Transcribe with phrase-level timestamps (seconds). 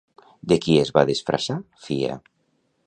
[0.53, 2.19] De qui es va disfressar Fia?